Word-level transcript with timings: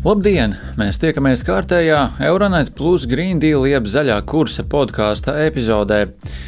Labdien! 0.00 0.54
Mēs 0.80 0.96
tiekamies 0.96 1.42
kārtējā 1.44 1.98
Euronet 2.24 2.70
Plus 2.72 3.02
Green 3.04 3.36
Deal 3.36 3.66
jeb 3.68 3.84
zaļā 3.84 4.14
kursa 4.24 4.62
podkāsta 4.64 5.34
epizodē. 5.44 5.98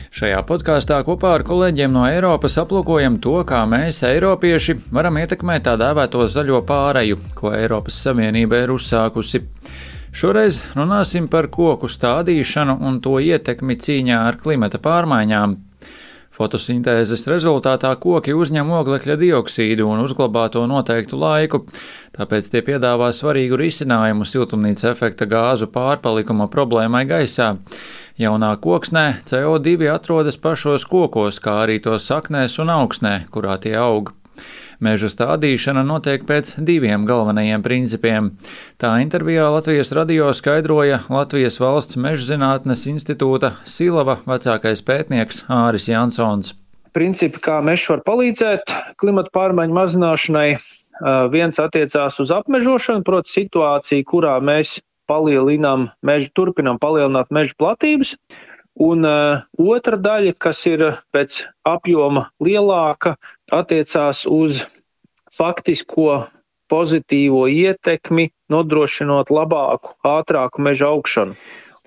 Šajā 0.09 0.39
podkāstā 0.49 1.03
kopā 1.05 1.35
ar 1.37 1.45
kolēģiem 1.45 1.93
no 1.93 2.07
Eiropas 2.09 2.57
aplūkojam 2.63 3.19
to, 3.21 3.35
kā 3.45 3.61
mēs, 3.69 3.99
eiropieši, 4.09 4.79
varam 4.97 5.21
ietekmēt 5.21 5.67
tā 5.67 5.75
dēvēto 5.83 6.25
zaļo 6.33 6.63
pāreju, 6.65 7.19
ko 7.37 7.53
Eiropas 7.53 7.99
Savienība 8.07 8.63
ir 8.63 8.73
uzsākusi. 8.73 9.43
Šoreiz 10.17 10.63
runāsim 10.73 11.29
par 11.29 11.51
koku 11.53 11.93
stādīšanu 11.93 12.79
un 12.81 13.03
to 13.05 13.19
ietekmi 13.21 13.77
cīņā 13.77 14.23
ar 14.31 14.41
klimata 14.41 14.81
pārmaiņām. 14.81 15.59
Fotosintēzes 16.43 17.23
rezultātā 17.31 17.93
koki 18.03 18.33
uzņem 18.35 18.71
oglekļa 18.75 19.15
dioksīdu 19.21 19.87
un 19.87 20.01
uzglabā 20.03 20.49
to 20.51 20.65
noteiktu 20.67 21.19
laiku, 21.21 21.61
tāpēc 22.17 22.49
tie 22.51 22.65
piedāvā 22.67 23.13
svarīgu 23.15 23.61
risinājumu 23.61 24.27
siltumnīca 24.27 24.91
efekta 24.91 25.29
gāzu 25.31 25.69
pārpalikuma 25.71 26.49
problēmai 26.51 27.05
gaisā. 27.07 27.53
Jaunā 28.19 28.57
koksnē 28.65 29.05
CO2 29.31 29.87
atrodas 29.93 30.41
pašos 30.43 30.83
kokos, 30.91 31.39
kā 31.45 31.61
arī 31.63 31.79
to 31.85 31.95
saknēs 32.03 32.59
un 32.59 32.75
augsnē, 32.75 33.15
kurā 33.31 33.55
tie 33.63 33.77
aug. 33.79 34.11
Meža 34.83 35.07
stādīšana 35.13 35.85
notiek 35.87 36.25
pēc 36.27 36.57
diviem 36.67 37.05
galvenajiem 37.07 37.63
principiem. 37.63 38.33
Tā 38.83 38.97
intervijā 38.99 39.45
Latvijas 39.55 39.93
radio 39.95 40.33
skaidroja 40.35 41.05
Latvijas 41.07 41.61
valsts 41.63 41.95
mežzinātnes 42.03 42.83
institūta 42.91 43.53
Silava 43.63 44.17
vecākais 44.27 44.83
pētnieks 44.83 45.45
Āris 45.47 45.87
Jansons. 45.87 46.57
Principi, 46.91 47.39
kā 47.39 47.61
mežs 47.63 47.87
var 47.93 48.03
palīdzēt 48.09 48.75
klimata 48.99 49.31
pārmaiņu 49.39 49.79
mazināšanai, 49.79 50.49
viens 51.31 51.63
attiecās 51.63 52.19
uz 52.19 52.35
apmežošanu, 52.35 53.07
proti 53.07 53.37
situāciju, 53.39 54.09
kurā 54.11 54.35
mēs 54.43 54.81
palielinām 55.07 55.93
mežu, 56.03 56.33
turpinām 56.35 56.83
palielināt 56.83 57.31
meža 57.31 57.55
platības, 57.55 58.17
Un 58.81 59.05
uh, 59.05 59.43
otra 59.61 59.99
daļa, 60.01 60.33
kas 60.41 60.63
ir 60.71 60.85
pēc 61.13 61.43
apjoma 61.69 62.31
lielāka, 62.41 63.17
attiecās 63.53 64.25
uz 64.25 64.65
faktisko 65.33 66.27
pozitīvo 66.73 67.45
ietekmi, 67.53 68.31
nodrošinot 68.49 69.29
labāku, 69.29 69.93
ātrāku 70.09 70.65
meža 70.65 70.89
augšanu. 70.89 71.37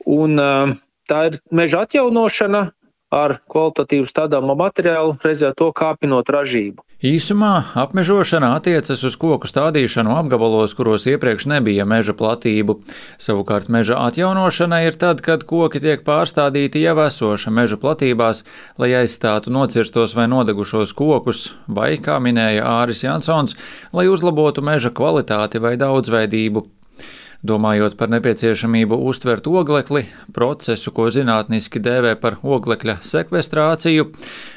Un 0.06 0.38
uh, 0.38 0.75
tā 1.09 1.25
ir 1.31 1.39
meža 1.50 1.88
atjaunošana 1.88 2.67
ar 3.14 3.39
kvalitatīvu 3.52 4.08
stādāmo 4.09 4.56
materiālu, 4.58 5.16
reizē 5.23 5.52
to 5.58 5.72
kāpinot 5.75 6.30
ražību. 6.31 6.84
Īsumā 7.06 7.75
apmežošana 7.78 8.53
attiecas 8.58 9.03
uz 9.06 9.17
koku 9.20 9.50
stādīšanu 9.50 10.14
apgabalos, 10.16 10.73
kuros 10.78 11.06
iepriekš 11.12 11.45
nebija 11.52 11.86
meža 11.86 12.16
platību. 12.17 12.80
Savukārt 13.22 13.70
meža 13.70 14.00
atjaunošana 14.08 14.80
ir 14.88 14.97
tad, 14.97 15.22
kad 15.25 15.44
koki 15.45 15.84
tiek 15.84 16.06
pārstādīti 16.08 16.81
jau 16.81 16.95
esoša 17.06 17.53
meža 17.53 17.78
platībās, 17.81 18.45
lai 18.81 18.94
aizstātu 19.03 19.53
nocirstos 19.53 20.16
vai 20.17 20.30
nodegušos 20.31 20.95
kokus, 20.97 21.52
vai, 21.67 21.97
kā 22.00 22.17
minēja 22.23 22.66
Āris 22.80 23.03
Jansons, 23.06 23.59
lai 23.94 24.08
uzlabotu 24.09 24.66
meža 24.66 24.90
kvalitāti 24.95 25.62
vai 25.62 25.75
daudzveidību. 25.78 26.66
Domājot 27.46 27.94
par 28.00 28.10
nepieciešamību 28.10 28.98
uztvert 29.10 29.46
oglekli, 29.46 30.06
procesu, 30.34 30.90
ko 30.96 31.12
zinātniski 31.14 31.82
dēvē 31.84 32.16
par 32.22 32.40
oglekļa 32.42 32.96
sekvestrāciju, 33.06 34.08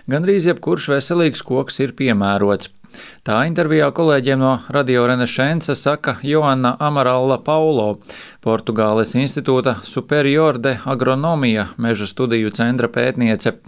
gandrīz 0.08 0.46
jebkurš 0.48 0.86
veselīgs 0.94 1.44
koks 1.44 1.82
ir 1.84 1.92
piemērots. 1.98 2.70
Tā 3.28 3.42
intervijā 3.44 3.90
kolēģiem 3.92 4.40
no 4.40 4.54
Radio 4.72 5.04
Renesansa 5.10 5.76
saka 5.76 6.16
Joanna 6.24 6.76
Amaralla 6.80 7.36
Paulo, 7.44 7.88
Portugāles 8.44 9.12
institūta 9.20 9.82
Superior 9.84 10.56
de 10.56 10.78
Agronomija 10.88 11.68
meža 11.76 12.08
studiju 12.08 12.54
centra 12.56 12.88
pētniece. 12.88 13.58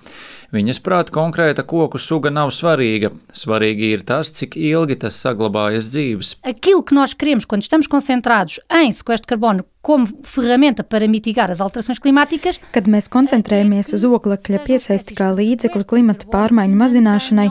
Viņas 0.51 0.81
prāt 0.83 1.13
konkrēta 1.15 1.63
koku 1.63 1.99
suga 2.03 2.31
nav 2.35 2.51
svarīga. 2.51 3.13
Svarīgi 3.31 3.93
ir 3.95 4.01
tas, 4.07 4.33
cik 4.35 4.57
ilgi 4.59 4.97
tas 5.05 5.19
saglabājas 5.23 5.93
dzīves. 5.93 6.33
Aquilo 6.43 6.83
que 6.83 6.97
nós 6.97 7.15
queremos 7.15 7.47
quando 7.47 7.63
estamos 7.63 7.87
concentrados 7.87 8.59
em 8.69 8.91
sequestro 8.91 9.29
de 9.29 9.31
carbono 9.35 9.65
como 9.83 10.07
ferramenta 10.23 10.85
para 10.85 11.09
mitigar 11.09 11.51
as 11.51 11.61
alterações 11.61 11.99
climáticas. 11.99 12.61
Kad 12.75 12.89
mēs 12.91 13.09
koncentrējamies 13.09 13.95
uz 13.97 14.05
oglekļa 14.05 14.61
piesaisti 14.67 15.17
kā 15.17 15.31
līdzekli 15.33 15.87
klimata 15.89 16.29
pārmaiņu 16.29 16.77
mazināšanai, 16.77 17.47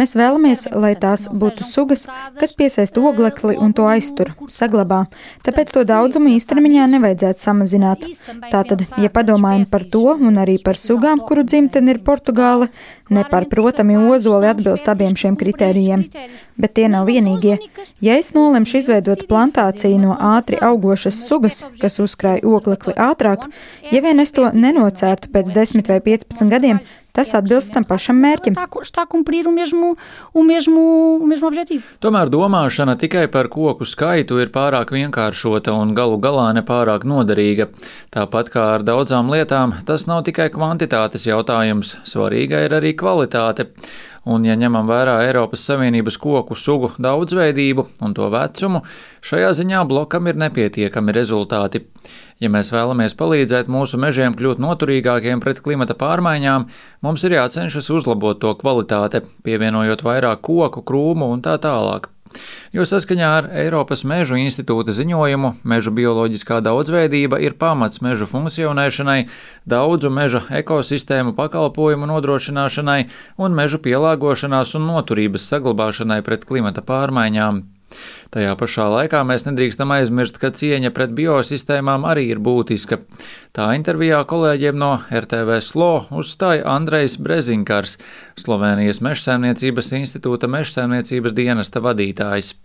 mēs 0.00 0.16
vēlamies, 0.16 0.64
lai 0.72 0.94
tās 0.96 1.26
būtu 1.28 1.66
sugas, 1.68 2.06
kas 2.40 2.56
piesaista 2.56 3.02
oglekli 3.04 3.58
un 3.60 3.76
to 3.76 3.84
aiztur, 3.90 4.32
saglabā. 4.48 5.04
Tāpēc 5.44 5.74
to 5.76 5.84
daudzumu 5.84 6.32
īstermiņā 6.38 6.88
nevajadzētu 6.96 7.44
samazināt. 7.44 8.08
Tātad, 8.48 8.86
ja 8.96 9.12
padomājam 9.12 9.68
par 9.68 9.84
to 9.84 10.16
un 10.16 10.40
arī 10.40 10.56
par 10.64 10.80
sugām, 10.80 11.20
kuru 11.20 11.44
dzimtene 11.44 11.92
ir 11.92 12.00
Portugāla, 12.06 12.70
nepārprotami 13.12 14.00
ozoli 14.08 14.48
atbilst 14.48 14.88
abiem 14.88 15.12
šiem 15.20 15.36
kritērijiem. 15.36 16.08
Bet 16.60 16.76
tie 16.78 16.86
nav 16.88 17.08
vienīgie. 17.10 17.56
Ja 18.04 18.14
es 18.20 18.30
nolemšu 18.36 18.78
izveidot 18.78 19.24
plantāciju 19.30 19.98
no 19.98 20.14
ātri 20.14 20.60
augošas 20.62 21.18
sugas, 21.26 21.64
kas 21.80 21.98
uzkrāj 22.02 22.44
oglekli 22.46 22.94
ātrāk, 22.94 23.48
ja 23.90 24.02
vien 24.04 24.22
es 24.22 24.34
to 24.36 24.46
nenocērtu 24.54 25.32
pēc 25.34 25.50
10 25.56 25.90
vai 25.90 25.98
15 26.04 26.52
gadiem, 26.54 26.78
tas 27.14 27.34
atbilst 27.38 27.72
tam 27.74 27.86
pašam 27.86 28.18
mērķim. 28.22 28.56
Está 28.82 29.04
a 29.06 29.10
cumprir 29.10 29.46
o 29.48 29.52
mesmo, 29.54 29.94
o 30.34 30.42
mesmo, 30.42 30.82
o 31.22 31.26
mesmo 31.30 31.48
objetivo. 31.48 31.86
Tomēr 32.02 32.32
domāšana 32.32 32.96
tikai 33.00 33.26
par 33.32 33.48
koku 33.52 33.86
skaitu 33.86 34.40
ir 34.42 34.50
pārāk 34.54 34.90
vienkāršota 34.96 35.74
un 35.78 35.94
galu 35.94 36.18
galā 36.18 36.48
nepārāk 36.58 37.06
noderīga. 37.06 37.70
Tāpat 38.14 38.50
kā 38.54 38.66
ar 38.78 38.86
daudzām 38.86 39.30
lietām, 39.30 39.78
tas 39.86 40.08
nav 40.10 40.24
tikai 40.26 40.50
kvantitātes 40.54 41.28
jautājums, 41.30 41.96
svarīga 42.08 42.64
ir 42.66 42.74
arī 42.80 42.96
kvalitāte 42.98 43.70
un, 44.24 44.44
ja 44.46 44.56
ņemam 44.58 44.88
vērā 44.88 45.18
Eiropas 45.28 45.64
Savienības 45.68 46.16
koku 46.20 46.56
sugu 46.58 46.92
daudzveidību 47.02 47.86
un 48.04 48.14
to 48.16 48.28
vecumu, 48.32 48.82
šajā 49.24 49.52
ziņā 49.60 49.84
blokam 49.88 50.30
ir 50.30 50.40
nepietiekami 50.40 51.14
rezultāti. 51.16 51.84
Ja 52.42 52.50
mēs 52.50 52.72
vēlamies 52.74 53.14
palīdzēt 53.18 53.70
mūsu 53.70 54.00
mežiem 54.00 54.34
kļūt 54.38 54.62
noturīgākiem 54.62 55.42
pret 55.44 55.60
klimata 55.64 55.94
pārmaiņām, 55.98 56.66
mums 57.06 57.26
ir 57.28 57.36
jācenšas 57.38 57.92
uzlabot 57.94 58.40
to 58.42 58.54
kvalitāte, 58.58 59.22
pievienojot 59.46 60.02
vairāk 60.02 60.42
koku, 60.42 60.82
krūmu 60.82 61.30
un 61.36 61.44
tā 61.46 61.54
tālāk. 61.62 62.10
Jo 62.74 62.84
saskaņā 62.88 63.26
ar 63.38 63.46
Eiropas 63.62 64.02
Mežu 64.10 64.38
institūta 64.40 64.94
ziņojumu, 64.96 65.52
meža 65.70 65.92
bioloģiskā 65.94 66.58
daudzveidība 66.66 67.38
ir 67.46 67.54
pamats 67.60 68.02
mežu 68.02 68.26
funkcionēšanai, 68.30 69.18
daudzu 69.70 70.10
meža 70.10 70.42
ekosistēmu 70.62 71.36
pakalpojumu 71.38 72.10
nodrošināšanai 72.10 72.98
un 73.38 73.54
mežu 73.60 73.78
pielāgošanās 73.86 74.74
un 74.78 74.90
noturības 74.90 75.46
saglabāšanai 75.52 76.20
pret 76.26 76.48
klimata 76.50 76.82
pārmaiņām. 76.82 77.62
Tajā 78.34 78.56
pašā 78.58 78.88
laikā 78.90 79.20
mēs 79.26 79.46
nedrīkstam 79.46 79.92
aizmirst, 79.94 80.40
ka 80.42 80.50
cieņa 80.50 80.90
pret 80.94 81.12
biosistēmām 81.14 82.06
arī 82.08 82.28
ir 82.32 82.42
būtiska. 82.42 82.98
Tā 83.54 83.68
intervijā 83.76 84.18
kolēģiem 84.26 84.74
no 84.74 84.90
RTV 85.14 85.60
SLO 85.62 85.92
uzstāja 86.18 86.64
Andrejs 86.72 87.14
Brezinkars, 87.22 88.00
Slovenijas 88.34 88.98
mežsaimniecības 89.06 89.92
institūta 90.00 90.50
mežsaimniecības 90.50 91.36
dienesta 91.36 91.78
vadītājs. 91.84 92.56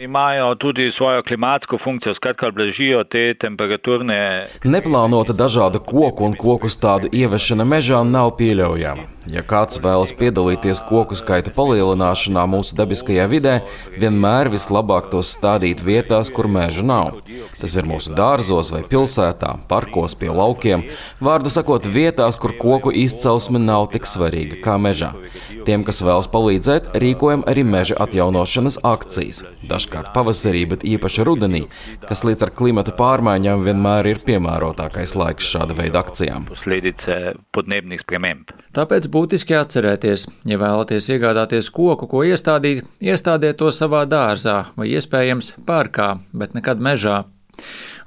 Neplānota 4.66 5.38
dažāda 5.38 5.84
koku 5.94 6.26
un 6.26 6.34
koku 6.34 6.74
stādu 6.74 7.14
ieviešana 7.14 7.70
mežā 7.70 8.02
nav 8.02 8.34
pieļaujama. 8.42 9.06
Ja 9.30 9.44
kāds 9.46 9.78
vēlas 9.84 10.10
piedalīties 10.18 10.80
koku 10.90 11.14
skaita 11.14 11.52
palielināšanā 11.54 12.48
mūsu 12.50 12.74
dabiskajā 12.80 13.28
vidē, 13.30 13.60
vienmēr 14.02 14.50
vislabāk 14.50 15.12
tos 15.20 15.34
stādīt 15.36 15.84
vietās, 15.84 16.32
kur 16.32 16.48
meža 16.52 16.84
nav. 16.86 17.20
Tas 17.60 17.76
ir 17.78 17.88
mūsu 17.90 18.16
dārzos 18.16 18.72
vai 18.72 18.84
pilsētā, 18.88 19.56
parkos 19.72 20.16
pie 20.20 20.32
laukiem, 20.32 20.86
vārdu 21.24 21.52
sakot, 21.52 21.88
vietās, 21.90 22.40
kur 22.40 22.56
koku 22.60 22.94
izcelsme 22.96 23.60
nav 23.60 23.90
tik 23.94 24.08
svarīga 24.08 24.62
kā 24.64 24.78
mežā. 24.80 25.12
Tiem, 25.68 25.84
kas 25.88 26.02
vēlas 26.06 26.30
palīdzēt, 26.32 26.94
rīkojam 27.04 27.44
arī 27.50 27.66
meža 27.68 27.98
atjaunošanas 28.06 28.80
akcijas. 28.88 29.44
Dažkārt 29.70 30.14
pavasarī, 30.16 30.64
bet 30.72 30.86
īpaši 30.88 31.26
rudenī, 31.28 31.66
kas 32.08 32.24
līdz 32.28 32.48
ar 32.48 32.54
klimata 32.56 32.96
pārmaiņām 32.96 33.66
vienmēr 33.68 34.14
ir 34.14 34.24
piemērotākais 34.26 35.16
laiks 35.20 35.52
šāda 35.52 35.76
veida 35.78 36.04
akcijām. 36.06 36.48
Tāpēc 38.80 39.10
būtiski 39.12 39.58
atcerēties, 39.58 40.28
ja 40.48 40.60
vēlaties 40.62 41.10
iegādāties 41.12 41.72
koku, 41.74 42.08
ko 42.10 42.24
iestādīt, 42.28 42.86
iestādiet 43.02 43.58
to 43.60 43.72
savā 43.76 44.06
dārzā 44.10 44.60
vai 44.78 44.88
iespējams 44.94 45.09
parkā, 45.68 46.20
bet 46.34 46.56
nekad 46.58 46.82
mežā. 46.82 47.24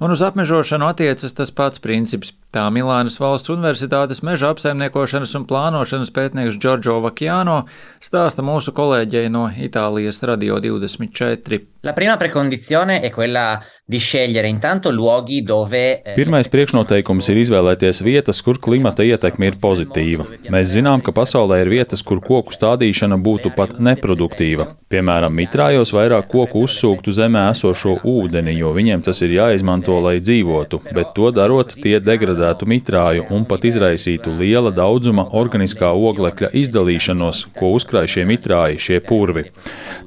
Un 0.02 0.10
uz 0.10 0.22
apmežošanu 0.26 0.88
attiecas 0.90 1.34
tas 1.38 1.52
pats 1.54 1.78
princips. 1.78 2.32
Tā 2.52 2.64
Milānas 2.74 3.20
valsts 3.22 3.52
universitātes 3.54 4.20
meža 4.26 4.50
apsaimniekošanas 4.50 5.36
un 5.38 5.44
plānošanas 5.46 6.10
pētnieks 6.16 6.58
Giorgio 6.58 6.98
Vakjāno 7.04 7.60
stāsta 8.02 8.42
mūsu 8.42 8.74
kolēģei 8.74 9.30
no 9.30 9.46
Itālijas 9.54 10.18
Radio 10.26 10.58
24. 10.58 11.60
La 11.86 11.94
prima 11.94 12.16
precondizione 12.16 13.00
è 13.00 13.10
quella 13.10 13.60
di 13.84 13.98
scegliere 13.98 14.48
intanto 14.48 14.90
luoghi 14.90 15.42
dove. 15.42 16.02
Eh, 16.02 16.14
Pirmais 16.14 16.46
priekšnoteikums 16.48 17.26
ir 17.32 17.40
izvēlēties 17.42 18.02
vietas, 18.06 18.38
kur 18.46 18.60
klimata 18.62 19.02
ietekme 19.02 19.50
ir 19.50 19.58
pozitīva. 19.60 20.28
Mēs 20.46 20.70
zinām, 20.76 21.02
ka 21.02 21.10
pasaulē 21.12 21.58
ir 21.64 21.72
vietas, 21.72 22.04
kur 22.06 22.22
koku 22.22 22.54
stādīšana 22.54 23.18
būtu 23.18 23.50
pat 23.56 23.80
neproduktīva. 23.82 24.68
Piemēram, 24.92 25.34
mitrājos 25.34 25.90
vairāk 25.92 26.30
koku 26.30 26.62
uzsūktu 26.68 27.12
zemē 27.18 27.48
esošo 27.50 27.98
ūdeni, 28.06 28.54
jo 28.60 28.70
viņiem 28.76 29.02
tas 29.02 29.20
ir 29.26 29.34
jāizmanto, 29.34 29.91
lai 30.00 30.18
dzīvotu, 30.20 30.82
bet 30.92 31.14
to 31.16 31.30
darot, 31.34 31.74
tie 31.82 31.98
degradē 32.00 32.42
apdraudētu 32.42 32.66
mitrāju 32.66 33.26
un 33.30 33.44
pat 33.46 33.64
izraisītu 33.64 34.32
liela 34.38 34.72
daudzuma 34.74 35.28
organiskā 35.38 35.92
oglekļa 35.92 36.50
izdalīšanos, 36.58 37.46
ko 37.58 37.72
uzkrāj 37.76 38.08
šie 38.16 38.24
mitrāji, 38.26 38.80
šie 38.80 39.00
purvi. 39.00 39.50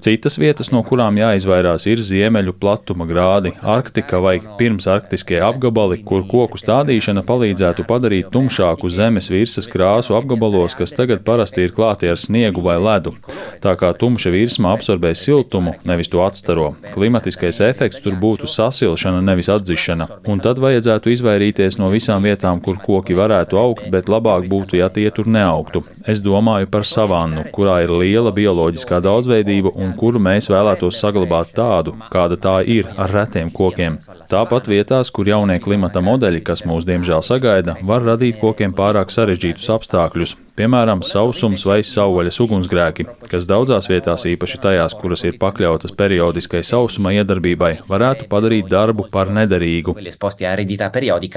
Citas 0.03 0.37
vietas, 0.37 0.71
no 0.71 0.83
kurām 0.83 1.17
jāizvairās, 1.17 1.87
ir 1.87 2.01
ziemeļu 2.03 2.55
platuma 2.59 3.07
grādi, 3.07 3.53
Arktika 3.61 4.19
vai 4.19 4.39
pirmsarktiskie 4.59 5.39
apgabali, 5.41 6.01
kur 6.03 6.25
koku 6.27 6.59
stādīšana 6.59 7.23
palīdzētu 7.25 7.85
padarīt 7.87 8.31
tumšāku 8.33 8.89
zemes 8.91 9.29
virsmas 9.31 9.69
krāsu 9.71 10.17
apgabalos, 10.17 10.75
kas 10.75 10.93
tagad 10.95 11.23
parasti 11.25 11.63
ir 11.65 11.73
klāti 11.75 12.11
ar 12.11 12.19
sniegu 12.19 12.63
vai 12.65 12.77
ledu. 12.81 13.15
Tā 13.63 13.75
kā 13.79 13.93
tumša 13.95 14.33
virsma 14.33 14.73
absorbē 14.75 15.13
siltumu, 15.15 15.77
nevis 15.87 16.11
to 16.11 16.21
atstaro. 16.25 16.73
Klimatiskais 16.93 17.61
efekts 17.63 18.03
tur 18.03 18.17
būtu 18.19 18.49
sasilšana, 18.49 19.23
nevis 19.25 19.49
atdzišana, 19.65 20.07
un 20.29 20.41
tad 20.43 20.59
vajadzētu 20.61 21.11
izvairīties 21.15 21.79
no 21.81 21.89
visām 21.93 22.25
vietām, 22.25 22.61
kur 22.61 22.77
koki 22.83 23.17
varētu 23.17 23.57
augt, 23.59 23.89
bet 23.91 24.09
labāk 24.11 24.47
būtu, 24.51 24.77
ja 24.77 24.89
tie 24.93 25.09
tur 25.09 25.27
neaugtu. 25.27 25.83
Es 26.07 26.21
domāju 26.21 26.69
par 26.69 26.85
savannu, 26.85 27.47
kurā 27.55 27.81
ir 27.85 27.93
liela 27.93 28.31
bioloģiskā 28.35 29.01
daudzveidība 29.05 29.73
un 29.75 29.95
kuru 29.97 30.21
mēs 30.21 30.49
vēlētos 30.53 31.01
saglabāt 31.01 31.55
tādu, 31.57 31.95
kāda 32.13 32.37
tā 32.37 32.55
ir 32.61 32.89
ar 32.97 33.11
retiem 33.11 33.51
kokiem. 33.51 33.97
Tāpat 34.29 34.69
vietās, 34.69 35.11
kur 35.11 35.27
jaunie 35.27 35.59
klimata 35.59 36.03
modeļi, 36.05 36.45
kas 36.45 36.65
mūs 36.69 36.85
diemžēl 36.87 37.25
sagaida, 37.25 37.79
var 37.83 38.05
radīt 38.05 38.39
kokiem 38.41 38.75
pārāk 38.77 39.13
sarežģītus 39.13 39.71
apstākļus, 39.77 40.35
piemēram, 40.55 41.01
sausums 41.03 41.65
vai 41.67 41.81
savvaļas 41.85 42.39
ugunsgrēki, 42.45 43.05
kas 43.29 43.47
daudzās 43.49 43.89
vietās, 43.91 44.25
īpaši 44.29 44.61
tajās, 44.63 44.95
kuras 44.99 45.25
ir 45.27 45.39
pakļautas 45.41 45.95
periodiskai 45.99 46.63
sausuma 46.63 47.13
iedarbībai, 47.17 47.73
varētu 47.89 48.29
padarīt 48.31 48.69
darbu 48.71 49.09
par 49.11 49.31
nederīgu. 49.55 49.95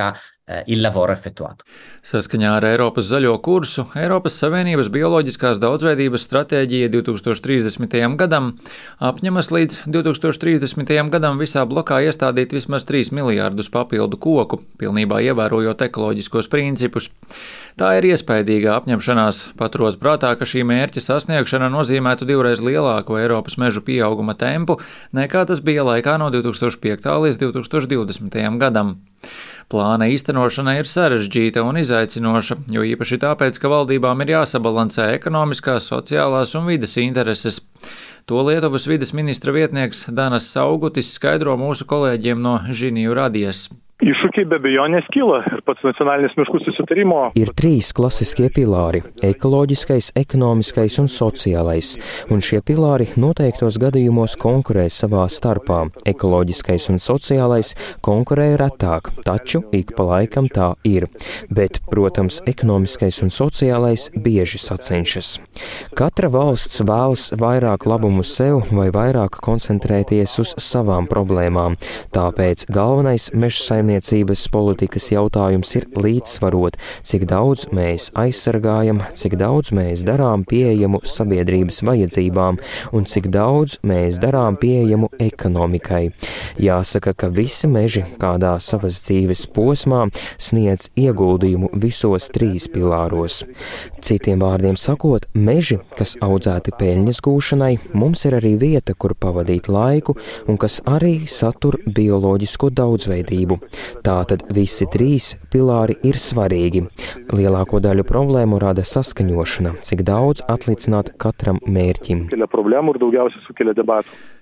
Eh, 0.02 0.37
il 0.66 0.80
lavoro 0.82 1.12
effettuato. 1.12 1.66
Saskaņā 2.08 2.54
ar 2.56 2.64
Eiropas 2.64 3.08
zaļo 3.10 3.34
kursu 3.44 3.84
Eiropas 3.98 4.38
Savienības 4.40 4.88
bioloģiskās 4.94 5.60
daudzveidības 5.60 6.24
stratēģija 6.24 6.88
2030. 6.94 8.16
gadam 8.20 8.54
apņemas 9.04 9.52
līdz 9.52 9.80
2030. 9.92 10.94
gadam 11.12 11.40
visā 11.42 11.66
blokā 11.68 12.00
iestādīt 12.08 12.54
vismaz 12.56 12.88
3 12.88 13.12
miljārdus 13.18 13.68
papildu 13.72 14.16
koku, 14.16 14.62
pilnībā 14.80 15.20
ievērojot 15.28 15.84
ekoloģiskos 15.88 16.48
principus. 16.48 17.10
Tā 17.78 17.92
ir 18.00 18.08
iespaidīga 18.08 18.72
apņemšanās, 18.74 19.42
paturot 19.58 20.00
prātā, 20.00 20.32
ka 20.38 20.48
šī 20.48 20.64
mērķa 20.66 21.04
sasniegšana 21.04 21.68
nozīmētu 21.70 22.26
divreiz 22.26 22.62
lielāku 22.64 23.20
Eiropas 23.20 23.54
mežu 23.60 23.84
pieauguma 23.86 24.34
tempu 24.38 24.80
nekā 25.14 25.44
tas 25.46 25.62
bija 25.62 25.84
laikā 25.86 26.16
no 26.18 26.32
2005. 26.34 27.06
līdz 27.26 27.38
2020. 27.44 28.58
gadam. 28.58 28.96
Plāna 29.68 30.06
īstenošana 30.08 30.78
ir 30.78 30.86
sarežģīta 30.88 31.60
un 31.60 31.76
izaicinoša, 31.76 32.56
jo 32.72 32.84
īpaši 32.88 33.18
tāpēc, 33.20 33.58
ka 33.60 33.68
valdībām 33.68 34.24
ir 34.24 34.32
jāsabalansē 34.38 35.10
ekonomiskās, 35.18 35.90
sociālās 35.92 36.54
un 36.56 36.70
vidas 36.70 36.96
intereses. 37.02 37.60
To 38.28 38.40
Lietuvas 38.48 38.88
vidas 38.88 39.12
ministra 39.12 39.52
vietnieks 39.52 40.06
Danas 40.08 40.48
Saugutis 40.54 41.12
skaidro 41.12 41.58
mūsu 41.60 41.84
kolēģiem 41.88 42.40
no 42.40 42.56
Žiniju 42.64 43.20
radies. 43.20 43.66
Iššūkiai 43.98 44.46
be 44.46 44.60
abejonės 44.60 45.08
kyla 45.10 45.40
ir 45.50 45.62
pats 45.66 45.82
nacionalinis 45.82 46.36
miškų 46.38 46.60
susitarimo. 46.62 47.22
Ir 47.34 47.48
trīs 47.58 47.88
klasiskie 47.90 48.46
pilāri- 48.54 49.00
ekoloģiskais, 49.26 50.12
ekonomiskais 50.14 51.00
un 51.02 51.08
sociālais, 51.10 51.96
un 52.30 52.38
šie 52.38 52.60
pilāri 52.62 53.08
noteiktos 53.18 53.74
gadījumos 53.74 54.36
konkurē 54.38 54.86
savā 54.86 55.24
starpā. 55.26 55.90
Ekoloģiskais 56.06 56.90
un 56.90 56.98
sociālais 57.02 57.74
konkurē 58.00 58.56
retāk, 58.56 59.10
taču 59.24 59.64
ik 59.72 59.96
pa 59.96 60.04
laikam 60.04 60.46
tā 60.46 60.76
ir. 60.84 61.08
Bet, 61.50 61.80
protams, 61.90 62.40
ekonomiskais 62.46 63.20
un 63.22 63.30
sociālais 63.30 64.10
bieži 64.14 64.58
sacenšas. 64.62 65.40
Katra 65.96 66.30
valsts 66.30 66.80
vēlas 66.82 67.32
vairāk 67.36 67.84
labumu 67.84 68.22
sev 68.22 68.62
vai 68.70 68.90
vairāk 68.90 69.42
koncentrēties 69.42 70.38
uz 70.38 70.54
savām 70.54 71.08
problēmām, 71.08 71.74
tāpēc 72.12 72.70
galvenais 72.70 73.32
meža 73.34 73.58
saimnieks 73.58 73.87
lauksaimniecības 73.88 74.48
politikas 74.52 75.08
jautājums 75.12 75.70
ir 75.76 75.86
līdzsvarot, 75.96 76.76
cik 77.02 77.24
daudz 77.28 77.68
mēs 77.72 78.10
aizsargājam, 78.18 79.00
cik 79.16 79.38
daudz 79.40 79.72
mēs 79.72 80.04
darām 80.04 80.44
pieejamu 80.44 81.00
sabiedrības 81.04 81.82
vajadzībām 81.86 82.58
un 82.92 83.04
cik 83.08 83.30
daudz 83.32 83.78
mēs 83.82 84.18
darām 84.20 84.58
pieejamu 84.60 85.08
ekonomikai. 85.18 86.10
Jāsaka, 86.58 87.14
ka 87.14 87.28
visi 87.28 87.68
meži 87.68 88.04
kādā 88.18 88.58
savas 88.60 89.00
dzīves 89.06 89.46
posmā 89.54 90.08
sniedz 90.36 90.90
ieguldījumu 90.96 91.70
visos 91.80 92.28
trīs 92.34 92.68
pilāros. 92.68 93.44
Citiem 94.02 94.42
vārdiem 94.42 94.76
sakot, 94.76 95.26
meži, 95.34 95.80
kas 95.96 96.16
audzēti 96.20 96.74
peļņas 96.78 97.22
gūšanai, 97.24 97.72
mums 97.94 98.26
ir 98.28 98.38
arī 98.38 98.56
vieta, 98.60 98.94
kur 98.94 99.14
pavadīt 99.14 99.70
laiku 99.72 100.16
un 100.48 100.58
kas 100.60 100.80
arī 100.86 101.22
satur 101.26 101.80
bioloģisko 101.86 102.70
daudzveidību. 102.74 103.58
Tātad 104.06 104.46
visi 104.54 104.88
trīs 104.92 105.34
pilāri 105.52 105.98
ir 106.06 106.18
svarīgi. 106.20 106.84
Lielāko 107.34 107.82
daļu 107.84 108.06
problēmu 108.08 108.60
rada 108.62 108.84
saskaņošana, 108.86 109.76
cik 109.84 110.04
daudz 110.08 110.44
atlicināt 110.48 111.14
katram 111.20 111.62
mērķim. 111.66 112.26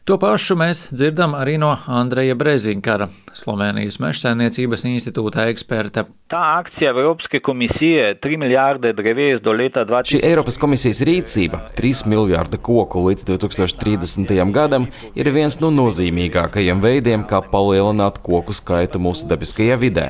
To 0.06 0.14
pašu 0.22 0.54
mēs 0.54 0.84
dzirdam 0.94 1.32
arī 1.34 1.56
no 1.58 1.72
Andreja 1.90 2.36
Brezinkara, 2.38 3.08
Slovenijas 3.34 3.96
mežsaimniecības 3.98 4.84
institūta 4.86 5.48
eksperta. 5.50 6.04
Tā 6.30 6.42
akcija 6.60 6.92
Eiropas 6.92 7.26
komisija 7.42 8.12
3 8.22 8.38
miljārdi 8.38 8.92
drevējus 8.94 9.42
do 9.42 9.54
leta 9.58 9.82
20. 9.86 10.12
Šī 10.12 10.20
Eiropas 10.28 10.60
komisijas 10.62 11.02
rīcība 11.06 11.58
3 11.74 12.06
miljārda 12.12 12.58
koku 12.68 13.02
līdz 13.08 13.26
2030. 13.32 14.30
gadam 14.54 14.86
ir 15.18 15.30
viens 15.34 15.58
no 15.58 15.72
nozīmīgākajiem 15.74 16.84
veidiem, 16.86 17.26
kā 17.26 17.42
palielināt 17.50 18.22
koku 18.22 18.54
skaitu 18.54 19.02
mūsu 19.02 19.26
dabiskajā 19.26 19.74
vidē. 19.82 20.06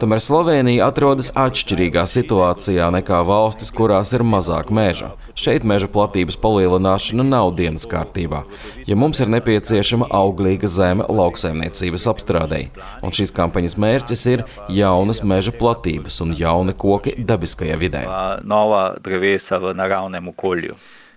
Tomēr 0.00 0.24
Slovenija 0.24 0.88
atrodas 0.88 1.28
atšķirīgā 1.36 2.06
situācijā 2.08 2.88
nekā 2.96 3.20
valstis, 3.28 3.68
kurās 3.76 4.16
ir 4.16 4.24
mazāk 4.24 4.72
meža. 4.72 5.12
Šeit 5.36 5.64
meža 5.68 5.88
platības 5.90 6.36
palielināšana 6.40 7.24
nav 7.28 7.52
dienas 7.58 7.84
kārtībā. 7.90 8.44
Ja 8.88 8.96
mums 9.00 9.20
ir 9.20 9.33
nepieciešama 9.34 10.08
auglīga 10.14 10.70
zeme 10.70 11.06
lauksaimniecības 11.08 12.08
apstrādei, 12.12 12.68
un 13.04 13.14
šīs 13.14 13.34
kampaņas 13.36 13.78
mērķis 13.84 14.26
ir 14.32 14.44
jaunas 14.72 15.22
meža 15.26 15.54
platības 15.58 16.20
un 16.24 16.34
jauni 16.38 16.76
koki 16.78 17.16
dabiskajā 17.18 17.78
vidē. 17.80 18.04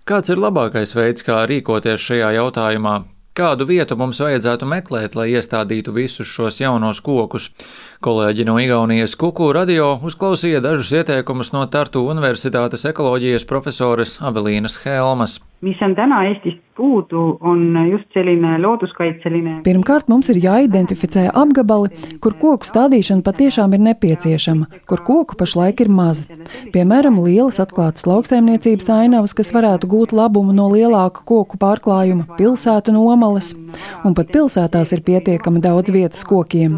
Kāds 0.07 0.31
ir 0.31 0.39
labākais 0.39 0.93
veids, 0.95 1.24
kā 1.27 1.41
rīkoties 1.50 2.00
šajā 2.00 2.33
jautājumā? 2.38 3.01
Kādu 3.38 3.67
vietu 3.69 3.93
mums 3.93 4.17
vajadzētu 4.24 4.65
meklēt, 4.65 5.13
lai 5.13 5.27
iestādītu 5.38 5.91
visus 5.93 6.29
šos 6.31 6.55
jaunos 6.57 7.03
kokus? 7.05 7.51
Kolēģi 8.01 8.47
no 8.47 8.55
Igaunijas 8.57 9.13
Kuku 9.19 9.51
radio 9.53 9.91
uzklausīja 10.09 10.63
dažus 10.65 10.89
ieteikumus 10.95 11.51
no 11.53 11.62
Tartu 11.69 12.01
Universitātes 12.09 12.88
ekoloģijas 12.89 13.45
profesores 13.45 14.15
Avelīnas 14.25 14.79
Helmas. 14.86 15.38
Mis 15.61 15.81
on 15.81 15.95
täna 15.95 16.23
Eestist 16.29 16.61
puudu, 16.77 17.37
on 17.41 17.89
just 17.91 18.05
selline 18.13 18.57
looduskaitseline. 18.61 19.55
Pirmkārt, 19.65 20.09
mums 20.11 20.29
ir 20.29 20.37
jāidentificē 20.43 21.25
apgabali, 21.33 21.89
kur 22.21 22.35
koku 22.37 22.67
stādīšana 22.69 23.25
patiešām 23.25 23.73
ir 23.73 23.81
nepieciešama, 23.87 24.67
kur 24.89 25.01
koku 25.07 25.37
pašlaik 25.39 25.81
ir 25.81 25.89
maz. 25.89 26.27
Piemēram, 26.75 27.17
lielas 27.25 27.57
atklātas 27.63 28.05
lauksaimniecības 28.09 28.91
ainavas, 28.93 29.33
kas 29.37 29.49
varētu 29.55 29.89
gūt 29.89 30.13
labumu 30.13 30.53
no 30.53 30.69
lielāka 30.73 31.25
koku 31.25 31.57
pārklājuma, 31.61 32.37
pilsētu 32.37 32.93
nomales, 32.93 33.55
un 34.05 34.13
pat 34.17 34.29
pilsētās 34.35 34.93
ir 34.93 35.01
pietiekami 35.07 35.63
daudz 35.65 35.93
vietas 35.93 36.27
kokiem. 36.29 36.77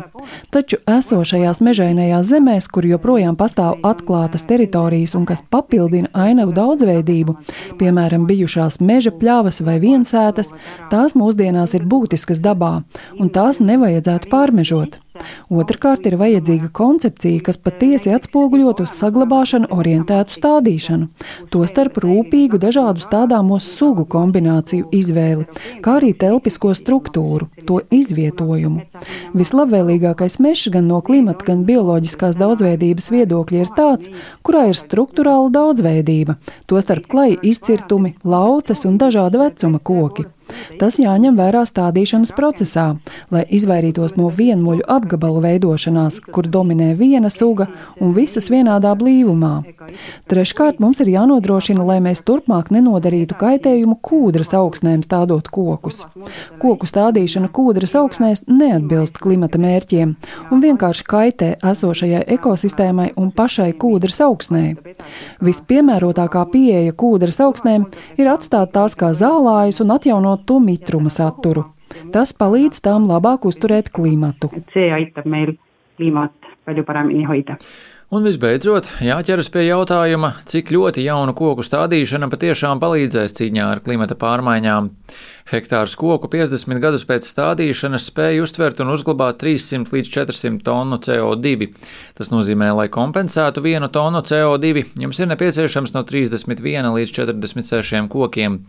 Taču 0.54 0.80
esošajās 0.90 1.62
mežainajās 1.66 2.30
zemēs, 2.32 2.70
kur 2.72 2.88
joprojām 2.90 3.38
pastāv 3.40 3.80
atklātas 3.88 4.46
teritorijas 4.50 5.16
un 5.18 5.28
kas 5.30 5.44
papildina 5.52 6.12
ainavu 6.14 6.56
daudzveidību, 6.58 7.36
piemēram, 7.82 8.28
bijušās 8.30 8.80
meža 8.82 9.14
pļavas 9.20 9.64
vai 9.66 9.80
viensētas, 9.84 10.54
tās 10.94 11.18
mūsdienās 11.20 11.76
ir 11.78 11.88
būtiskas 11.90 12.44
dabā, 12.44 12.80
un 13.20 13.34
tās 13.34 13.62
nevajadzētu 13.64 14.32
pārmežot. 14.32 15.00
Otrakārt, 15.50 16.06
ir 16.06 16.20
vajadzīga 16.22 16.68
koncepcija, 16.76 17.42
kas 17.48 17.58
patiesi 17.58 18.12
atspoguļot 18.14 18.84
uz 18.84 18.92
saglabāšanu 18.94 19.72
orientētu 19.74 20.36
stādīšanu, 20.38 21.08
tostarp 21.50 21.98
rūpīgu 22.04 22.60
dažādu 22.62 23.02
stādāmo 23.02 23.58
sugu 23.64 24.06
kombināciju 24.06 24.92
izvēli, 24.94 25.48
kā 25.82 25.98
arī 25.98 26.14
telpisko 26.14 26.76
struktūru, 26.78 27.50
to 27.66 27.82
izvietojumu. 27.90 28.86
Vislabvēlīgākais 29.34 30.38
mežs 30.46 30.70
gan 30.78 30.86
no 30.94 31.02
klimata, 31.02 31.48
gan 31.50 31.66
bioloģiskās 31.66 32.38
daudzveidības 32.38 33.10
viedokļa 33.18 33.66
ir 33.66 33.74
tāds, 33.74 34.14
kurā 34.46 34.68
ir 34.70 34.78
struktūrāla 34.78 35.50
daudzveidība, 35.58 36.38
tostarp 36.70 37.10
klai 37.10 37.32
izcirtumi, 37.42 38.20
lauces 38.22 38.86
un 38.86 39.02
dažāda 39.02 39.48
vecuma 39.48 39.82
koki. 39.82 40.30
Tas 40.80 41.00
jāņem 41.02 41.38
vērā 41.40 41.64
stādīšanas 41.68 42.34
procesā, 42.38 42.88
lai 43.34 43.44
izvairītos 43.46 44.16
no 44.20 44.30
vienmuļu 44.34 44.86
apgabalu 44.88 45.44
veidošanās, 45.46 46.22
kur 46.34 46.48
dominē 46.48 46.94
viena 47.00 47.32
suga 47.34 47.70
un 48.00 48.14
visas 48.18 48.50
vienādā 48.54 48.94
blīvumā. 49.00 49.54
Treškārt, 50.30 50.80
mums 50.84 51.02
ir 51.04 51.12
jānodrošina, 51.14 51.84
lai 51.86 52.00
mēs 52.04 52.22
turpmāk 52.28 52.70
nenodarītu 52.74 53.38
kaitējumu 53.40 53.98
kūdras 54.06 54.54
augsnēm 54.58 55.02
stādot 55.06 55.50
kokus. 55.54 56.06
Koku 56.62 56.90
stādīšana 56.90 57.50
kūdras 57.56 57.96
augsnēs 58.00 58.46
neatbilst 58.50 59.20
klimata 59.22 59.62
mērķiem 59.62 60.16
un 60.52 60.64
vienkārši 60.64 61.08
kaitē 61.10 61.50
esošajai 61.72 62.26
ekosistēmai 62.38 63.12
un 63.20 63.32
pašai 63.36 63.72
kūdras 63.80 64.22
augsnē. 64.26 64.64
Vispiemērotākā 65.46 66.46
pieeja 66.54 66.94
kūdras 66.94 67.40
augsnēm 67.44 67.88
ir 68.20 68.32
atstāt 68.32 68.74
tās 68.76 68.98
kā 69.00 69.12
zālājus 69.18 69.82
un 69.84 69.96
atjaunot 69.96 70.39
to 70.46 70.60
mitruma 70.64 71.10
saturu. 71.14 71.66
Tas 72.14 72.34
palīdz 72.38 72.82
tām 72.86 73.08
labāk 73.10 73.46
uzturēt 73.50 73.90
klimatu. 73.90 74.52
see 74.74 74.92
aitab 74.94 75.26
meil 75.26 75.56
kliimat 75.98 76.32
palju 76.66 76.84
paremini 76.86 77.26
hoida. 77.26 77.58
Un 78.10 78.24
visbeidzot, 78.26 78.88
jāķeras 79.06 79.52
pie 79.54 79.68
jautājuma, 79.68 80.32
cik 80.50 80.72
ļoti 80.74 81.04
jaunu 81.06 81.36
koku 81.38 81.62
stādīšana 81.62 82.26
patiešām 82.32 82.80
palīdzēs 82.82 83.36
cīņā 83.38 83.68
ar 83.76 83.82
klimata 83.86 84.18
pārmaiņām. 84.18 84.88
Hektārs 85.50 85.96
koku 85.98 86.30
50 86.30 86.82
gadus 86.82 87.06
pēc 87.10 87.26
stādīšanas 87.26 88.08
spēja 88.10 88.44
uztvert 88.44 88.82
un 88.84 88.92
uzglabāt 88.94 89.40
300 89.42 89.94
līdz 89.94 90.12
400 90.14 90.62
tonu 90.66 91.00
CO2. 91.02 91.70
Tas 92.18 92.30
nozīmē, 92.34 92.70
lai 92.78 92.86
kompensētu 92.94 93.64
vienu 93.66 93.90
tonu 93.94 94.22
CO2, 94.26 94.84
jums 95.02 95.22
ir 95.22 95.30
nepieciešams 95.32 95.94
no 95.94 96.04
31 96.06 96.90
līdz 96.94 97.14
46 97.18 98.10
kokiem. 98.14 98.60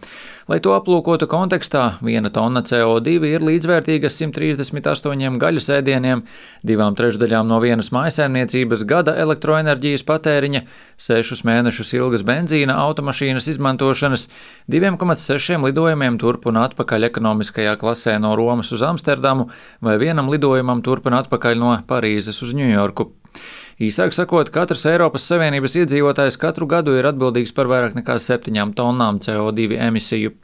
Lai 0.51 0.59
to 0.65 0.73
aplūkotu 0.75 1.29
kontekstā, 1.31 2.01
viena 2.03 2.33
tonna 2.35 2.65
CO2 2.67 3.29
ir 3.29 3.45
līdzvērtīga 3.45 4.09
138 4.11 5.37
gaļas 5.41 5.69
ēdieniem, 5.77 6.25
divām 6.67 6.97
trešdaļām 6.99 7.47
no 7.47 7.61
vienas 7.63 7.93
mājsaimniecības 7.95 8.83
gada 8.89 9.15
elektroenerģijas 9.31 10.05
patēriņa, 10.09 10.65
sešus 11.01 11.45
mēnešus 11.49 11.95
ilgas 11.97 12.27
benzīna 12.27 12.77
automašīnas 12.83 13.49
izmantošanas, 13.55 14.27
2,6 14.71 15.65
lidojumiem 15.71 16.19
turp 16.21 16.51
un 16.51 16.61
atpakaļ 16.67 17.09
ekonomiskajā 17.09 17.79
klasē 17.81 18.19
no 18.21 18.35
Romas 18.39 18.75
uz 18.77 18.85
Amsterdamu 18.85 19.49
vai 19.81 19.97
vienam 20.03 20.29
lidojumam 20.35 20.83
turp 20.83 21.09
un 21.09 21.17
atpakaļ 21.23 21.59
no 21.63 21.73
Parīzes 21.89 22.43
uz 22.45 22.53
Ņujorku. 22.59 23.13
Īsāk 23.81 24.13
sakot, 24.13 24.51
katrs 24.53 24.83
Eiropas 24.91 25.25
Savienības 25.31 25.79
iedzīvotājs 25.81 26.37
katru 26.41 26.67
gadu 26.69 26.99
ir 26.99 27.07
atbildīgs 27.09 27.55
par 27.57 27.71
vairāk 27.71 27.95
nekā 27.97 28.19
7 28.21 28.75
tonnām 28.77 29.23
CO2 29.25 29.79
emisiju. 29.87 30.35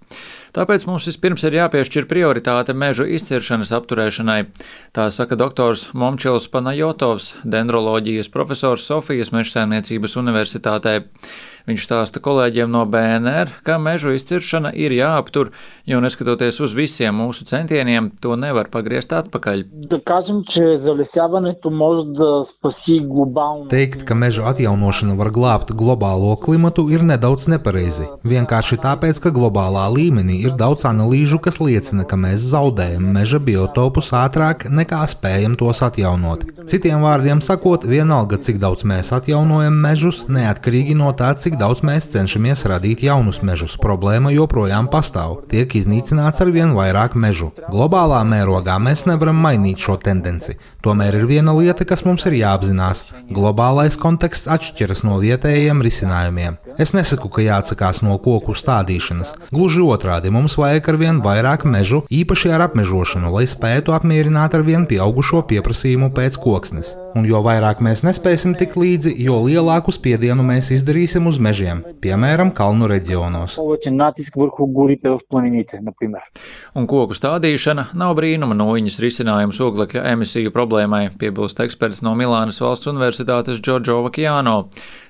Tāpēc 0.56 0.86
mums 0.88 1.04
vispirms 1.04 1.42
ir 1.44 1.58
jāpiešķir 1.58 2.06
prioritāte 2.08 2.72
mežu 2.72 3.04
izciršanas 3.04 3.74
apturēšanai. 3.76 4.38
Tā 4.96 5.10
saka 5.12 5.36
doktors 5.36 5.90
Momčils 5.92 6.48
Panajotovs, 6.48 7.34
dendroloģijas 7.44 8.32
profesors 8.32 8.86
Sofijas 8.88 9.34
Mežsēmniecības 9.36 10.16
universitātē. 10.16 11.02
Viņš 11.66 11.82
stāsta 11.82 12.20
kolēģiem 12.22 12.70
no 12.70 12.84
BNR, 12.86 13.50
ka 13.66 13.74
mežu 13.82 14.12
izciršana 14.14 14.70
ir 14.78 14.92
jāaptur, 14.94 15.48
jo 15.82 15.98
neskatoties 15.98 16.60
uz 16.62 16.76
visiem 16.78 17.16
mūsu 17.18 17.42
centieniem, 17.50 18.12
to 18.22 18.36
nevar 18.38 18.70
pagriezt 18.70 19.10
atpakaļ. 19.10 19.64
Teikt, 23.72 24.06
ka 24.06 24.14
meža 24.14 24.46
atjaunošana 24.52 25.18
var 25.18 25.32
glābt 25.34 25.74
globālo 25.74 26.36
klimatu, 26.38 26.86
ir 26.94 27.02
nedaudz 27.02 27.50
nepareizi. 27.50 28.06
Vienkārši 28.22 28.78
tāpēc, 28.86 29.18
ka 29.26 29.34
globālā 29.34 29.88
līmenī 29.90 30.45
ir 30.46 30.54
daudz 30.58 30.86
analīžu, 30.88 31.38
kas 31.42 31.58
liecina, 31.60 32.06
ka 32.08 32.18
mēs 32.20 32.44
zaudējam 32.52 33.06
meža 33.16 33.40
biotopus 33.42 34.12
ātrāk 34.16 34.66
nekā 34.70 35.02
spējam 35.10 35.56
tos 35.58 35.82
atjaunot. 35.86 36.46
Citiem 36.66 37.04
vārdiem 37.04 37.42
sakot, 37.44 37.84
vienalga, 37.86 38.38
cik 38.42 38.58
daudz 38.62 38.86
mēs 38.88 39.12
atjaunojam 39.14 39.76
mežus, 39.82 40.24
neatkarīgi 40.32 40.96
no 40.98 41.12
tā, 41.18 41.32
cik 41.38 41.58
daudz 41.60 41.84
mēs 41.86 42.10
cenšamies 42.14 42.64
radīt 42.70 43.04
jaunus 43.06 43.42
mežus, 43.46 43.76
problēma 43.82 44.32
joprojām 44.34 44.90
pastāv. 44.90 45.42
Tiek 45.52 45.76
iznīcināts 45.78 46.42
ar 46.42 46.50
vien 46.54 46.74
vairāk 46.74 47.14
mežu. 47.14 47.52
Globālā 47.70 48.22
mērogā 48.26 48.78
mēs 48.82 49.06
nevaram 49.06 49.38
mainīt 49.46 49.82
šo 49.82 49.98
tendenci. 50.02 50.56
Tomēr 50.86 51.20
ir 51.20 51.28
viena 51.30 51.54
lieta, 51.56 51.86
kas 51.86 52.04
mums 52.06 52.26
ir 52.28 52.38
jāapzinās. 52.40 53.04
Globālais 53.34 53.98
konteksts 53.98 54.50
atšķiras 54.50 55.02
no 55.06 55.16
vietējiem 55.22 55.82
risinājumiem. 55.82 56.60
Es 56.78 56.92
nesaku, 56.92 57.30
ka 57.32 57.42
jāatsakās 57.42 58.02
no 58.04 58.18
koku 58.22 58.52
stādīšanas. 58.54 59.32
Gluži 59.48 59.80
otrādi, 59.82 60.30
mums 60.36 60.58
vajag 60.60 60.92
ar 60.92 61.00
vien 61.00 61.24
vairāk 61.24 61.64
mežu, 61.64 62.04
īpaši 62.12 62.52
ar 62.52 62.68
apmežošanu, 62.68 63.32
lai 63.32 63.48
spētu 63.48 63.96
apmierināt 63.96 64.54
ar 64.54 64.68
vien 64.68 64.84
pieaugušo 64.86 65.42
pieprasījumu 65.48 66.12
pēc 66.12 66.36
koksnes. 66.44 66.94
Un 67.16 67.24
jo 67.24 67.38
vairāk 67.40 67.78
mēs 67.80 68.02
nespēsim 68.04 68.52
tikt 68.60 68.74
līdzi, 68.76 69.14
jo 69.24 69.38
lielāku 69.46 69.92
spiedienu 69.94 70.44
mēs 70.44 70.68
izdarīsim 70.74 71.24
uz 71.30 71.38
mežiem, 71.40 71.80
piemēram, 72.04 72.50
kalnu 72.52 72.90
reģionos. 72.90 73.54
Un 76.76 76.88
koku 76.90 77.16
stādīšana 77.16 77.86
nav 77.96 78.12
brīnuma 78.18 78.58
noiņas 78.58 79.00
risinājums 79.06 79.62
oglekļa 79.64 80.04
emisiju 80.12 80.52
problēmai, 80.52 81.06
piebilst 81.16 81.64
eksperts 81.64 82.02
no 82.04 82.12
Milānas 82.20 82.60
valsts 82.60 82.92
universitātes 82.92 83.64
Giorgio 83.64 84.02
Vakjāno. 84.04 84.58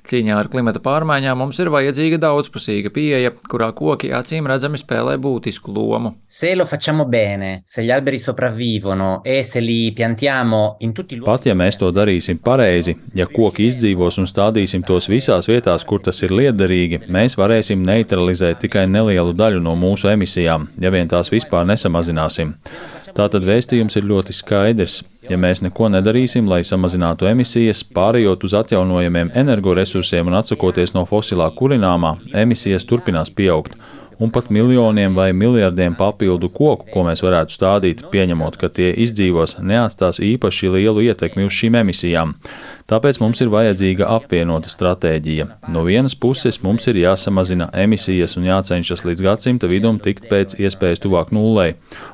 Cīņā 0.06 0.36
ar 0.38 0.46
klimata 0.50 0.78
pārmaiņām 0.82 1.40
mums 1.42 1.58
ir 1.58 1.70
vajadzīga 1.74 2.20
daudzpusīga 2.22 2.92
pieeja, 2.94 3.32
kurā 3.50 3.72
koki 3.74 4.12
acīm 4.14 4.46
redzami 4.46 4.78
spēlē 4.78 5.16
būtisku 5.22 5.74
lomu. 5.74 6.14
Bene, 7.10 7.50
e 9.26 9.42
Pat 11.26 11.46
ja 11.48 11.54
mēs 11.58 11.78
to 11.80 11.90
darīsim 11.96 12.38
pareizi, 12.44 12.96
ja 13.16 13.26
koki 13.30 13.66
izdzīvos 13.70 14.20
un 14.20 14.28
stādīsim 14.28 14.84
tos 14.86 15.08
visās 15.10 15.48
vietās, 15.50 15.84
kur 15.88 16.02
tas 16.04 16.22
ir 16.22 16.34
liederīgi, 16.36 17.06
mēs 17.12 17.38
varēsim 17.40 17.82
neutralizēt 17.86 18.60
tikai 18.66 18.86
nelielu 18.90 19.34
daļu 19.36 19.64
no 19.64 19.74
mūsu 19.78 20.12
emisijām, 20.12 20.68
ja 20.80 20.92
vien 20.94 21.08
tās 21.10 21.32
vispār 21.32 21.66
nesamazināsim. 21.72 22.54
Tātad 23.16 23.46
vēstījums 23.48 23.96
ir 23.96 24.04
ļoti 24.04 24.34
skaidrs. 24.36 24.98
Ja 25.30 25.38
mēs 25.40 25.62
neko 25.64 25.88
nedarīsim, 25.88 26.46
lai 26.50 26.60
samazinātu 26.68 27.26
emisijas, 27.30 27.80
pārējot 27.96 28.44
uz 28.44 28.54
atjaunojamiem 28.60 29.32
energoresursiem 29.34 30.28
un 30.28 30.36
atsakoties 30.42 30.92
no 30.94 31.06
fosilā 31.08 31.48
kurināmā, 31.56 32.18
emisijas 32.44 32.84
turpinās 32.86 33.32
pieaugt 33.32 33.78
un 34.18 34.30
pat 34.32 34.50
miljoniem 34.50 35.14
vai 35.16 35.32
miljardiem 35.36 35.96
papildu 35.98 36.48
koku, 36.52 36.88
ko 36.92 37.04
mēs 37.06 37.22
varētu 37.24 37.56
stādīt, 37.56 38.04
pieņemot, 38.12 38.56
ka 38.60 38.70
tie 38.72 38.92
izdzīvos, 39.04 39.58
neatstās 39.60 40.22
īpaši 40.24 40.72
lielu 40.78 41.08
ietekmi 41.10 41.46
uz 41.48 41.56
šīm 41.56 41.80
emisijām. 41.82 42.34
Tāpēc 42.86 43.16
mums 43.18 43.40
ir 43.42 43.48
vajadzīga 43.50 44.06
apvienota 44.14 44.70
stratēģija. 44.70 45.46
No 45.74 45.80
vienas 45.88 46.14
puses 46.14 46.60
mums 46.62 46.84
ir 46.86 47.00
jāsamazina 47.00 47.66
emisijas 47.74 48.36
un 48.38 48.46
jācenšas 48.46 49.02
līdz 49.08 49.24
gadsimta 49.26 49.66
vidum 49.66 49.98
tikt 50.02 50.28
pēc 50.30 50.54
iespējas 50.60 51.02
tuvāk 51.02 51.32
nullei, 51.34 51.72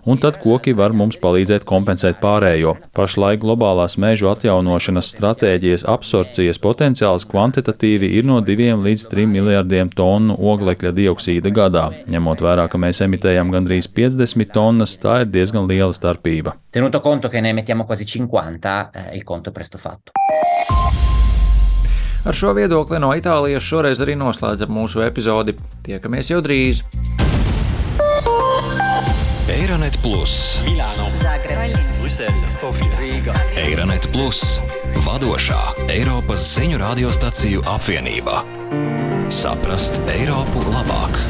un 0.08 0.22
tad 0.22 0.38
koki 0.40 0.72
var 0.78 0.96
mums 0.96 1.20
palīdzēt 1.20 1.68
kompensēt 1.68 2.22
pārējo. 2.24 2.78
Pašlaik 2.96 3.44
globālās 3.44 3.98
mežu 4.00 4.30
atjaunošanas 4.32 5.12
stratēģijas 5.12 5.84
absorpcijas 5.92 6.62
potenciāls 6.64 7.28
kvantitatīvi 7.28 8.14
ir 8.16 8.28
no 8.32 8.40
2 8.40 8.72
līdz 8.88 9.08
3 9.12 9.28
miljardiem 9.36 9.92
tonu 9.92 10.40
oglekļa 10.40 10.96
dioksīda 10.96 11.52
gadā. 11.52 11.88
Ņemot 12.08 12.48
vērā, 12.48 12.70
ka 12.72 12.80
mēs 12.80 13.04
emitējam 13.04 13.52
gandrīz 13.52 13.92
50 13.92 14.56
tonnas, 14.56 14.96
tā 14.96 15.26
ir 15.26 15.32
diezgan 15.36 15.68
liela 15.68 15.92
starpība. 15.92 16.61
Tenuto 16.72 17.02
conto 17.02 17.28
che 17.28 17.40
ne 17.40 17.50
emettiamo 17.50 17.84
quasi 17.84 18.06
50, 18.06 18.90
eh, 18.92 19.14
il 19.14 19.22
conto 19.24 19.50
è 19.50 19.52
presto 19.52 19.76
fatto. 19.76 20.12
Ar 22.24 22.32
šo 22.32 22.54
viedokli 22.56 22.96
no 22.96 23.10
Itālijas 23.12 23.66
šoreiz 23.66 24.00
arī 24.00 24.14
noslēdzam 24.16 24.72
mūsu 24.72 25.02
epizodi. 25.04 25.52
Tiekamies 25.84 26.30
jau 26.32 26.40
drīz! 26.40 26.80
Eironet 29.52 30.00
Plus, 30.00 30.62
Milano, 30.64 31.10
Zagreb, 31.20 31.76
Brisele, 32.00 32.48
Sofija, 32.48 32.96
Rīga. 32.96 33.36
Eironet 33.60 34.08
Plus, 34.14 34.62
vadošā 35.04 35.90
Eiropas 35.92 36.48
ziņu 36.56 36.80
radiostaciju 36.80 37.68
apvienība. 37.68 38.46
Saprast 39.28 40.00
Eiropu 40.08 40.64
labāk! 40.72 41.20